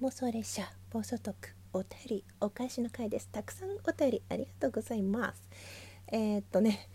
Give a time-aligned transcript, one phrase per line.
[0.00, 1.34] 妄想列車暴走特
[1.72, 3.28] お便りお返しの回です。
[3.32, 5.42] たくさんお便りありがとうございます。
[6.06, 6.88] えー、っとね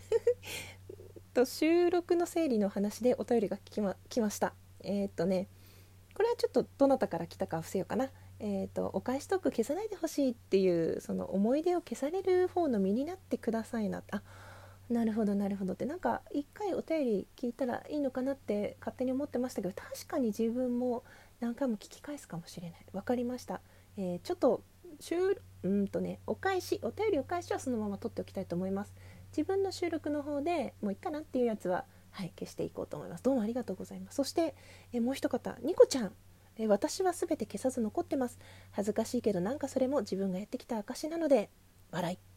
[1.35, 4.53] と収録の整理の話でお便りが来ま来ました。
[4.79, 5.49] えー、っとね
[6.13, 8.09] これはちょっとどなたから来たか伏せようかな。
[8.39, 14.01] えーと、お返しトーク消さないでほしいっていうその思い出を消される方の身になってくださいな。
[14.11, 14.21] あ
[14.89, 21.03] なるほどなるほどってなんか一回お便り聞いたらいいのかなって勝手に思ってましたけど確かに自分も
[21.39, 22.85] 何回も聞き返すかもしれない。
[22.91, 23.61] 分かりました、
[23.97, 24.61] えー、ちょっと
[24.99, 25.15] 収
[25.63, 28.93] うんとねお返しお便りお返しはそのまま取っておきたいと思います。
[29.35, 33.23] 自分の収録の方でもういいかなっていうやつははい消していこうと思います。
[33.23, 34.15] どうもありがとうございます。
[34.15, 34.53] そして、
[34.91, 36.11] えー、もう一方ニコちゃん。
[36.55, 38.37] え私は全て消さず残ってます。
[38.71, 41.49] 恥ずかしいけどなんかそれも自分がやってきた証なので
[41.89, 42.32] 笑い。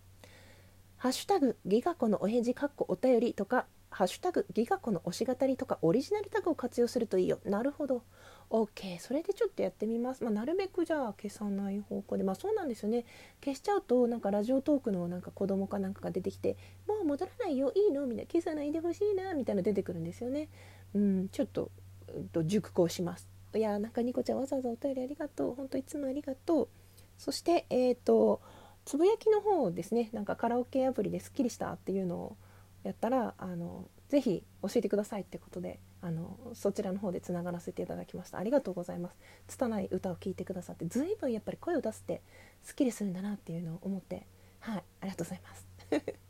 [1.06, 7.38] ハッシュタグギガ子のお返事かっこお便りとかハッシュタグギガ子の推し語りとかオリジナルタグを活用するといいよ。
[7.44, 8.02] なるほど。
[8.50, 12.24] OK それでちょっとやってみます、まあ、なるべくじゃあ消さない方向で。
[12.24, 13.04] まあそうなんですよね。
[13.40, 16.56] 消しちゃうとなんかラジオトークのなんか子供かなんかが出てきて
[16.88, 17.70] もう戻らないよ。
[17.76, 18.04] いいの？
[18.08, 18.24] みんな。
[18.24, 20.48] 消さないでほしいなみたいな出てくるんですよね。
[20.92, 21.28] うん。
[21.28, 21.70] ちょっと、
[22.12, 23.28] うん、と熟考します。
[23.54, 25.54] いやなんかニコちゃんわざわざお便りありがとう。
[25.54, 26.68] 本当いつもありがとう。
[27.16, 28.42] そしてえっ、ー、と
[28.86, 32.36] つぶやきの方ですねなんかカラオケアプリですっきりしたっていうのを
[32.84, 42.22] やったらあのぜひ教えてくださいってことであのそちらの方でつながらせていただきましたありがとうございます拙い歌を聴いてくださって随分やっぱり声を出すって
[42.62, 44.24] すっきりするんだなっていうのを思って
[44.60, 45.66] はいありがとうございます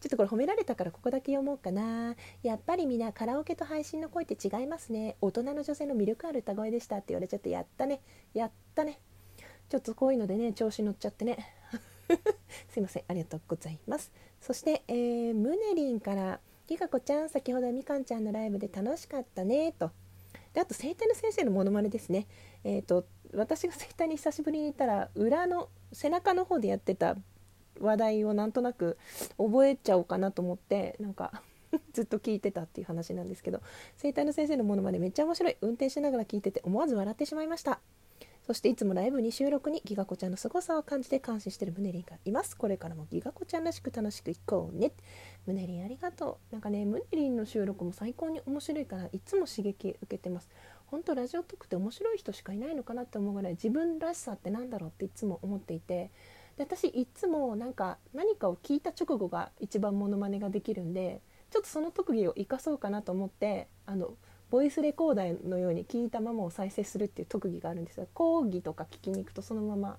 [0.00, 2.16] ちょっとこれ褒められたからここだけ読もうかな。
[2.42, 5.16] やっぱりみんなカラオケと配信の声って違いますね。
[5.20, 8.00] 大人の女性の魅力ある歌声でしたって言われちゃってやったね。
[8.32, 8.98] やったね。
[9.68, 11.55] ちょっとこういうのでね、調子乗っちゃってね。
[12.68, 13.04] すいません。
[13.08, 14.12] ありがとうございます。
[14.40, 19.90] そして、えー、ムネリンから、りかこちゃん、先ほどみかんちゃんのライブで楽しかったね、と。
[20.52, 22.26] であと、生体の先生のモノマネですね。
[22.64, 27.16] えっ、ー、と、私が生体に久しぶりにいたら、裏の背中の方でやってた
[27.80, 28.98] 話題をなんとなく
[29.38, 31.42] 覚えちゃおうかなと思ってなんか
[31.92, 33.60] ずっと聞いてたっていう話なんですけど
[33.96, 37.80] 生体の先生のものまでめっちゃ面白い運転しながら聞いてて思わず笑ってしまいました
[38.46, 42.56] そしていつもライブに収録にギガ子ちゃんの凄さを感じて感心してるムネリンがいます。
[42.56, 44.92] これからもギガ子ちゃんらしく楽しくいこうね。
[45.46, 46.52] ムネリンありがとう。
[46.52, 50.48] なんかねムネリンの収録も最高に面白いからいつも刺激受けてます。
[50.86, 56.12] 本当ラジオトークって面白い人しかいないのかなって思うぐらい自分らしさってなんだろうっていつも思っていて。
[56.56, 61.20] で私いつもなんか何かを聞いた直後が一番モノマネができるんで
[61.50, 64.14] ちょっとその特技を生かそうかなと思ってあの
[64.50, 69.96] ボイスレコーダーのように聞いたままを再生するっていう特技があるんですが講義とか聞きに行くとそのまま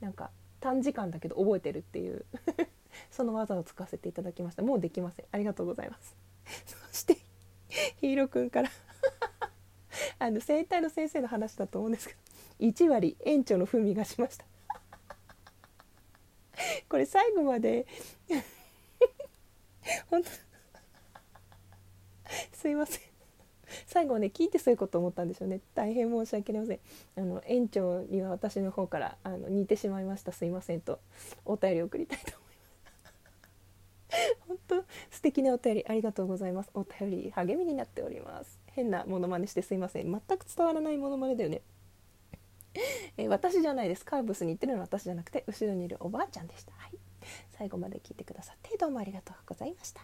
[0.00, 2.24] なんか短時間だけど覚えてるっていう
[3.10, 4.62] その技を使わせていただきました。
[4.62, 5.26] もうできません。
[5.30, 6.16] ありがとうございます。
[6.66, 7.16] そして
[8.00, 8.70] ヒーローくんから
[10.18, 12.20] あの生体の先生の話だと思うんですけど
[12.60, 14.44] 1割園長の風味がしました。
[16.88, 17.86] これ最後まで
[20.10, 20.30] 本当
[22.52, 23.07] すいません。
[23.86, 25.60] 最後ね聞いてそういうこと思ったんでしょうね。
[25.74, 26.78] 大変申し訳ありません。
[27.16, 30.32] あの園長には私の方からあの似てしまいました。
[30.32, 31.00] すいませんと。
[31.44, 32.42] お便り送りたいと思い
[32.84, 32.90] ま
[34.10, 34.36] す。
[34.48, 36.70] 本当素敵なお便りありがとうございます。
[36.74, 38.58] お便り励みになっております。
[38.66, 40.10] 変なモノマネしてすいません。
[40.10, 41.62] 全く伝わらないモノマネだよね。
[43.16, 44.04] えー、私じゃないです。
[44.04, 46.92] カーブスに行ってるのは私じゃなくて後ろにいるおばあちゃんでした、はい、
[47.56, 50.02] 最後まで聞いてくださってどうもありがとうございました。